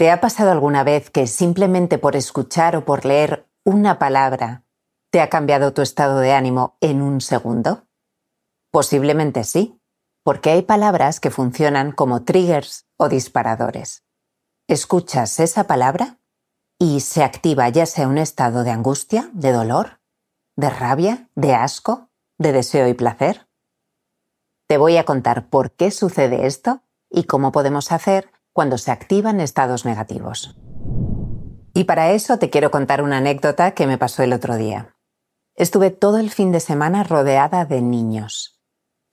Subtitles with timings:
[0.00, 4.64] ¿Te ha pasado alguna vez que simplemente por escuchar o por leer una palabra
[5.10, 7.86] te ha cambiado tu estado de ánimo en un segundo?
[8.70, 9.78] Posiblemente sí,
[10.24, 14.02] porque hay palabras que funcionan como triggers o disparadores.
[14.68, 16.18] Escuchas esa palabra
[16.78, 20.00] y se activa ya sea un estado de angustia, de dolor,
[20.56, 22.08] de rabia, de asco,
[22.38, 23.50] de deseo y placer.
[24.66, 29.40] Te voy a contar por qué sucede esto y cómo podemos hacer cuando se activan
[29.40, 30.56] estados negativos.
[31.74, 34.96] Y para eso te quiero contar una anécdota que me pasó el otro día.
[35.54, 38.60] Estuve todo el fin de semana rodeada de niños.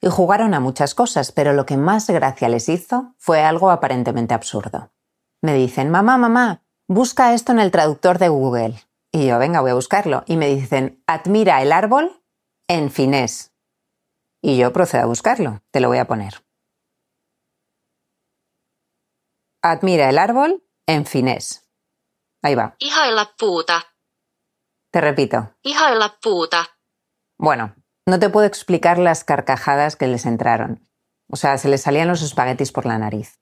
[0.01, 4.33] Y jugaron a muchas cosas, pero lo que más gracia les hizo fue algo aparentemente
[4.33, 4.91] absurdo.
[5.41, 8.75] Me dicen, mamá, mamá, busca esto en el traductor de Google.
[9.11, 10.23] Y yo, venga, voy a buscarlo.
[10.25, 12.23] Y me dicen, admira el árbol
[12.67, 13.53] en finés.
[14.41, 15.61] Y yo procedo a buscarlo.
[15.71, 16.46] Te lo voy a poner.
[19.61, 21.69] Admira el árbol en finés.
[22.41, 22.75] Ahí va.
[22.79, 23.85] Ihailla puuta.
[24.91, 25.55] Te repito.
[25.63, 26.67] Ihailla puuta.
[27.37, 30.87] Bueno, no te puedo explicar las carcajadas que les entraron.
[31.29, 33.39] O sea, se les salían los espaguetis por la nariz.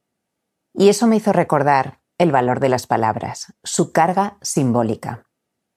[0.74, 5.28] Y eso me hizo recordar el valor de las palabras, su carga simbólica.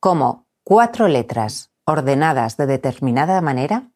[0.00, 3.91] Cómo cuatro letras ordenadas de determinada manera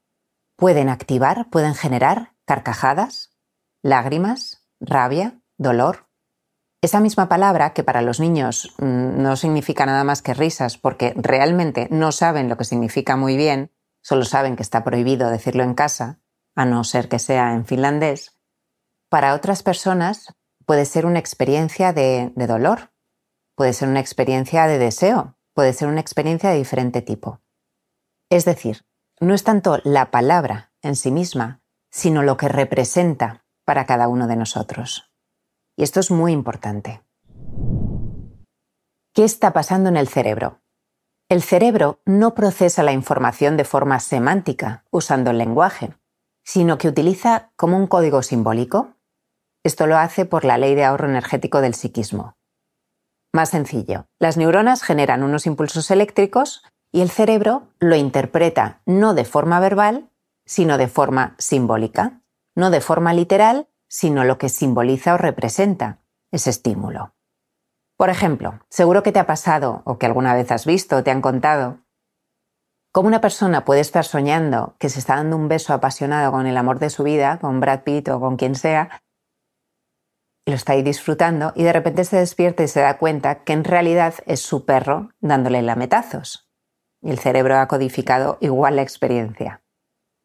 [0.56, 3.36] pueden activar, pueden generar carcajadas,
[3.82, 6.08] lágrimas, rabia, dolor,
[6.82, 11.14] esa misma palabra, que para los niños mm, no significa nada más que risas, porque
[11.16, 13.70] realmente no saben lo que significa muy bien,
[14.02, 16.20] solo saben que está prohibido decirlo en casa,
[16.56, 18.36] a no ser que sea en finlandés,
[19.08, 20.34] para otras personas
[20.66, 22.92] puede ser una experiencia de, de dolor,
[23.54, 27.40] puede ser una experiencia de deseo, puede ser una experiencia de diferente tipo.
[28.28, 28.84] Es decir,
[29.20, 34.26] no es tanto la palabra en sí misma, sino lo que representa para cada uno
[34.26, 35.11] de nosotros.
[35.76, 37.02] Y esto es muy importante.
[39.14, 40.60] ¿Qué está pasando en el cerebro?
[41.28, 45.94] El cerebro no procesa la información de forma semántica, usando el lenguaje,
[46.44, 48.94] sino que utiliza como un código simbólico.
[49.64, 52.36] Esto lo hace por la ley de ahorro energético del psiquismo.
[53.32, 59.24] Más sencillo, las neuronas generan unos impulsos eléctricos y el cerebro lo interpreta no de
[59.24, 60.10] forma verbal,
[60.44, 62.20] sino de forma simbólica,
[62.54, 65.98] no de forma literal, sino lo que simboliza o representa
[66.30, 67.14] ese estímulo.
[67.98, 71.10] Por ejemplo, seguro que te ha pasado o que alguna vez has visto o te
[71.10, 71.80] han contado
[72.90, 76.56] cómo una persona puede estar soñando que se está dando un beso apasionado con el
[76.56, 79.02] amor de su vida, con Brad Pitt o con quien sea,
[80.46, 83.52] y lo está ahí disfrutando y de repente se despierta y se da cuenta que
[83.52, 86.48] en realidad es su perro dándole lametazos.
[87.02, 89.62] Y el cerebro ha codificado igual la experiencia.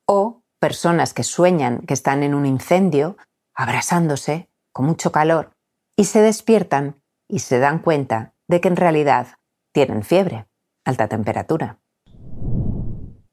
[0.05, 3.17] O personas que sueñan que están en un incendio
[3.57, 5.51] abrazándose con mucho calor
[5.97, 9.39] y se despiertan y se dan cuenta de que en realidad
[9.73, 10.47] tienen fiebre,
[10.85, 11.79] alta temperatura.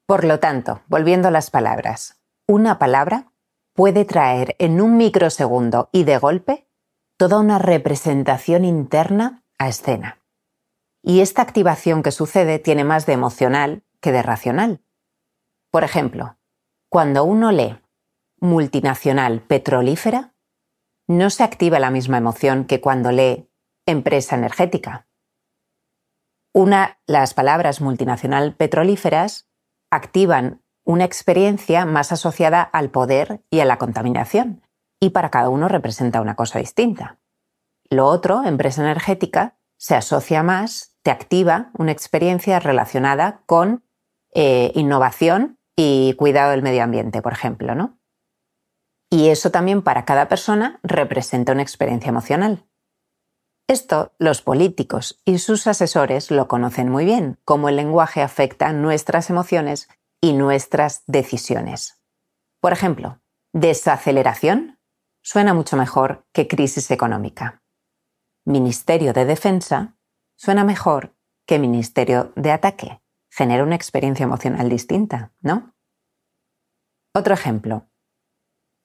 [0.06, 3.32] Por lo tanto, volviendo a las palabras, una palabra
[3.74, 6.68] puede traer en un microsegundo y de golpe
[7.16, 10.20] toda una representación interna a escena.
[11.02, 14.82] Y esta activación que sucede tiene más de emocional que de racional.
[15.70, 16.38] Por ejemplo,
[16.88, 17.78] cuando uno lee
[18.40, 20.34] multinacional petrolífera,
[21.06, 23.48] no se activa la misma emoción que cuando lee
[23.86, 25.06] empresa energética.
[26.52, 29.48] Una, las palabras multinacional petrolíferas
[29.90, 34.62] activan una experiencia más asociada al poder y a la contaminación,
[35.00, 37.18] y para cada uno representa una cosa distinta.
[37.90, 43.84] Lo otro, empresa energética, se asocia más, te activa una experiencia relacionada con
[44.34, 47.98] eh, innovación y cuidado del medio ambiente, por ejemplo, ¿no?
[49.14, 52.66] Y eso también para cada persona representa una experiencia emocional.
[53.68, 59.30] Esto los políticos y sus asesores lo conocen muy bien, cómo el lenguaje afecta nuestras
[59.30, 59.88] emociones
[60.20, 62.02] y nuestras decisiones.
[62.60, 63.20] Por ejemplo,
[63.52, 64.80] desaceleración
[65.22, 67.62] suena mucho mejor que crisis económica.
[68.44, 69.96] Ministerio de Defensa
[70.34, 71.14] suena mejor
[71.46, 73.00] que Ministerio de Ataque.
[73.30, 75.72] Genera una experiencia emocional distinta, ¿no?
[77.14, 77.88] Otro ejemplo,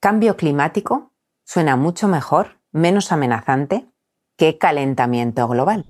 [0.02, 1.12] Cambio climático
[1.46, 3.90] suena mucho mejor, menos amenazante
[4.38, 5.88] que calentamiento global.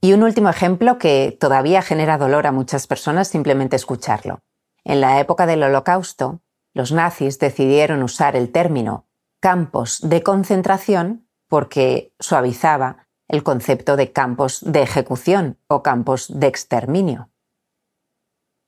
[0.00, 4.40] Y un último ejemplo que todavía genera dolor a muchas personas simplemente escucharlo.
[4.84, 6.40] En la época del Holocausto,
[6.72, 9.06] los nazis decidieron usar el término
[9.38, 17.28] campos de concentración porque suavizaba el concepto de campos de ejecución o campos de exterminio.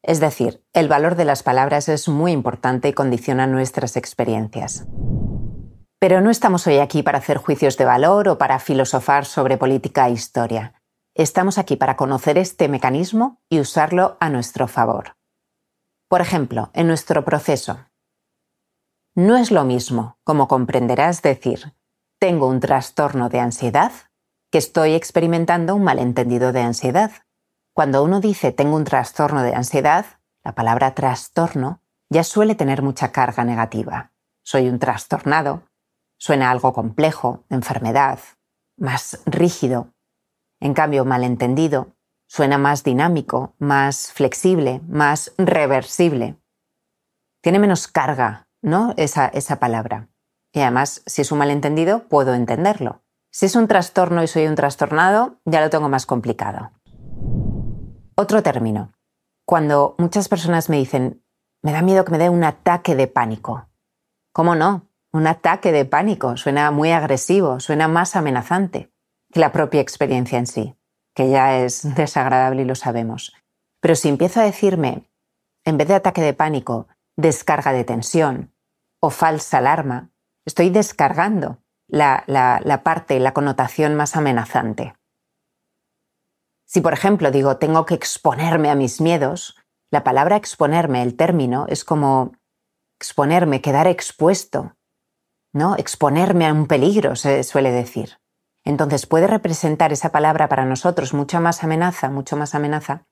[0.02, 4.86] Es decir, el valor de las palabras es muy importante y condiciona nuestras experiencias.
[5.98, 10.08] Pero no estamos hoy aquí para hacer juicios de valor o para filosofar sobre política
[10.08, 10.74] e historia.
[11.14, 15.16] Estamos aquí para conocer este mecanismo y usarlo a nuestro favor.
[16.08, 17.86] Por ejemplo, en nuestro proceso.
[19.14, 21.74] No es lo mismo, como comprenderás, decir,
[22.18, 23.92] tengo un trastorno de ansiedad
[24.50, 27.12] que estoy experimentando un malentendido de ansiedad.
[27.72, 30.06] Cuando uno dice tengo un trastorno de ansiedad,
[30.42, 34.12] la palabra trastorno ya suele tener mucha carga negativa.
[34.42, 35.62] Soy un trastornado,
[36.18, 38.18] suena algo complejo, enfermedad,
[38.76, 39.92] más rígido.
[40.60, 41.94] En cambio, malentendido
[42.30, 46.36] suena más dinámico, más flexible, más reversible.
[47.42, 48.94] Tiene menos carga, ¿no?
[48.96, 50.08] Esa, esa palabra.
[50.52, 53.02] Y además, si es un malentendido, puedo entenderlo.
[53.32, 56.70] Si es un trastorno y soy un trastornado, ya lo tengo más complicado.
[58.20, 58.92] Otro término.
[59.46, 61.24] Cuando muchas personas me dicen,
[61.62, 63.70] me da miedo que me dé un ataque de pánico.
[64.34, 64.90] ¿Cómo no?
[65.10, 68.92] Un ataque de pánico suena muy agresivo, suena más amenazante
[69.32, 70.76] que la propia experiencia en sí,
[71.14, 73.32] que ya es desagradable y lo sabemos.
[73.80, 75.10] Pero si empiezo a decirme,
[75.64, 78.52] en vez de ataque de pánico, descarga de tensión
[79.00, 80.10] o falsa alarma,
[80.44, 84.92] estoy descargando la, parte, la connotación más amenazante.
[86.70, 89.56] Si, por ejemplo, digo, tengo que exponerme a mis miedos,
[89.90, 92.30] la palabra exponerme, el término, es como
[93.00, 94.76] exponerme, quedar expuesto,
[95.52, 95.74] ¿no?
[95.74, 98.20] Exponerme a un peligro, se suele decir.
[98.64, 103.04] Entonces puede representar esa palabra para nosotros mucha más amenaza, mucho más amenaza,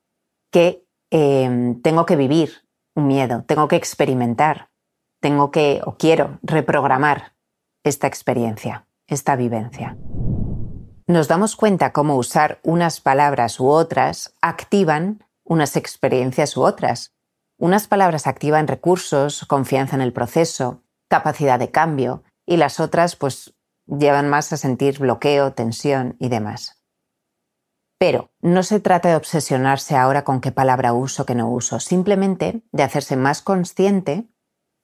[0.52, 2.62] que em, tengo que vivir
[2.94, 4.70] un miedo, tengo que experimentar,
[5.20, 7.34] tengo que o quiero reprogramar
[7.82, 9.96] esta experiencia, esta vivencia.
[11.08, 17.14] Nos damos cuenta cómo usar unas palabras u otras activan unas experiencias u otras.
[17.56, 23.54] Unas palabras activan recursos, confianza en el proceso, capacidad de cambio, y las otras pues
[23.86, 26.84] llevan más a sentir bloqueo, tensión y demás.
[27.98, 32.60] Pero no se trata de obsesionarse ahora con qué palabra uso, qué no uso, simplemente
[32.70, 34.28] de hacerse más consciente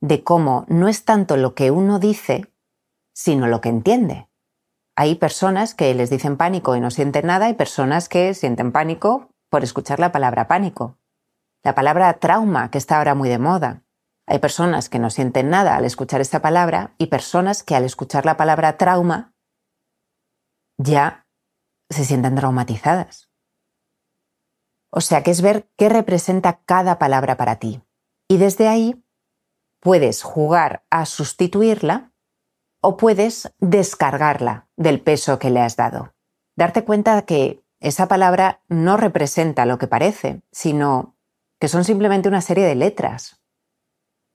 [0.01, 2.51] de cómo no es tanto lo que uno dice,
[3.13, 4.31] sino lo que entiende.
[4.97, 9.29] Hay personas que les dicen pánico y no sienten nada y personas que sienten pánico
[9.51, 10.99] por escuchar la palabra pánico.
[11.65, 13.83] La palabra trauma, que está ahora muy de moda.
[14.27, 18.25] Hay personas que no sienten nada al escuchar esta palabra y personas que al escuchar
[18.25, 19.35] la palabra trauma
[20.79, 21.27] ya
[21.91, 23.31] se sienten traumatizadas.
[24.91, 27.83] O sea que es ver qué representa cada palabra para ti.
[28.29, 29.05] Y desde ahí
[29.81, 32.14] puedes jugar a sustituirla
[32.85, 36.13] o puedes descargarla del peso que le has dado.
[36.55, 41.17] Darte cuenta que esa palabra no representa lo que parece, sino
[41.59, 43.41] que son simplemente una serie de letras.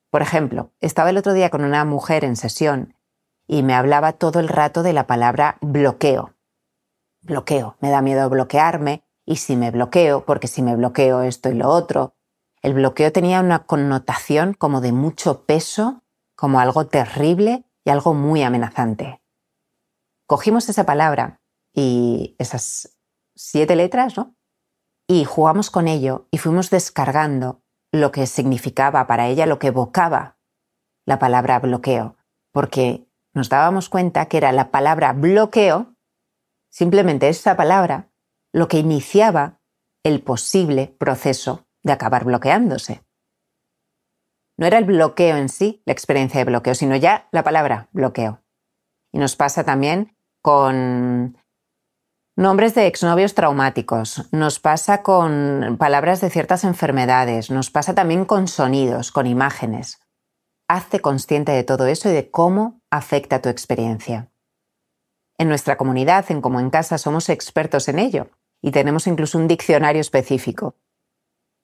[0.10, 2.96] Por ejemplo, estaba el otro día con una mujer en sesión
[3.46, 6.34] y me hablaba todo el rato de la palabra bloqueo.
[7.22, 11.54] Bloqueo, me da miedo bloquearme y si me bloqueo, porque si me bloqueo esto y
[11.54, 12.16] lo otro.
[12.64, 16.02] El bloqueo tenía una connotación como de mucho peso,
[16.36, 19.22] como algo terrible algo muy amenazante.
[20.28, 21.42] Cogimos esa palabra
[21.74, 22.98] y esas
[23.36, 24.36] siete letras, ¿no?
[25.08, 30.38] Y jugamos con ello y fuimos descargando lo que significaba para ella, lo que evocaba
[31.06, 32.18] la palabra bloqueo,
[32.52, 35.96] porque nos dábamos cuenta que era la palabra bloqueo,
[36.70, 38.12] simplemente esa palabra,
[38.54, 39.60] lo que iniciaba
[40.04, 43.04] el posible proceso de acabar bloqueándose.
[44.60, 48.42] No era el bloqueo en sí, la experiencia de bloqueo, sino ya la palabra bloqueo.
[49.14, 51.38] Y nos pasa también con
[52.36, 58.50] nombres de exnovios traumáticos, nos pasa con palabras de ciertas enfermedades, nos pasa también con
[58.50, 60.02] sonidos, con imágenes.
[60.68, 64.30] Hazte consciente de todo eso y de cómo afecta tu experiencia.
[65.38, 68.30] En nuestra comunidad, en Como en Casa, somos expertos en ello
[68.62, 70.76] y tenemos incluso un diccionario específico.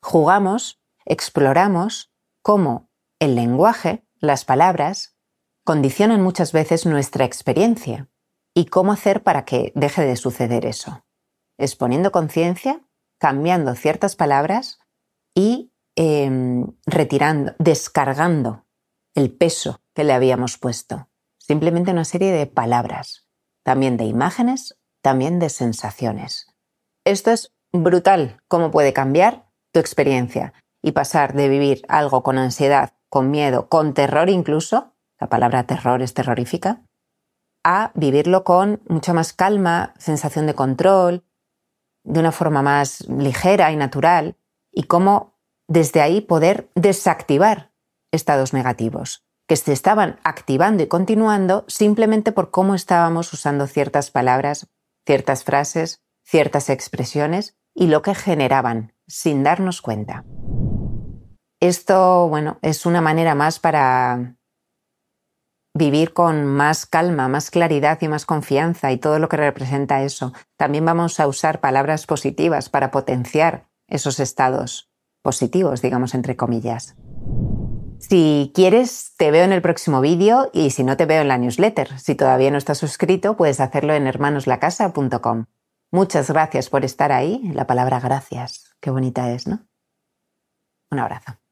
[0.01, 2.84] Jugamos, exploramos cómo
[3.19, 5.15] el lenguaje, las palabras,
[5.63, 8.09] condicionan muchas veces nuestra experiencia
[8.53, 11.05] y cómo hacer para que deje de suceder eso.
[11.57, 12.81] Exponiendo conciencia,
[13.19, 14.79] cambiando ciertas palabras
[15.33, 18.65] y em, retirando, descargando
[19.15, 21.09] el peso que le habíamos puesto.
[21.37, 23.27] Simplemente una serie de palabras,
[23.63, 26.47] también de imágenes, también de sensaciones.
[27.05, 32.93] Esto es brutal, cómo puede cambiar tu experiencia y pasar de vivir algo con ansiedad,
[33.15, 36.81] con miedo, con terror incluso, la palabra terror es terrorífica,
[37.63, 41.23] a vivirlo con mucha más calma, sensación de control,
[42.03, 44.35] de una forma más ligera y natural,
[44.69, 47.71] y cómo desde ahí poder desactivar
[48.11, 54.67] estados negativos que se estaban activando y continuando simplemente por cómo estábamos usando ciertas palabras,
[55.05, 60.25] ciertas frases, ciertas expresiones y lo que generaban sin darnos cuenta.
[61.59, 64.35] Esto, bueno, es una manera más para
[65.75, 70.33] vivir con más calma, más claridad y más confianza y todo lo que representa eso.
[70.57, 74.89] También vamos a usar palabras positivas para potenciar esos estados
[75.21, 76.95] positivos, digamos, entre comillas.
[77.99, 81.37] Si quieres, te veo en el próximo vídeo y si no, te veo en la
[81.37, 81.99] newsletter.
[81.99, 85.45] Si todavía no estás suscrito, puedes hacerlo en hermanoslacasa.com.
[85.91, 87.41] Muchas gracias por estar ahí.
[87.53, 88.75] La palabra gracias.
[88.79, 89.65] Qué bonita es, ¿no?
[90.91, 91.44] Un abrazo.